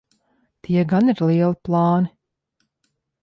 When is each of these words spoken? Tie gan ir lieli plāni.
Tie 0.67 0.85
gan 0.93 1.11
ir 1.13 1.21
lieli 1.27 1.59
plāni. 1.69 2.11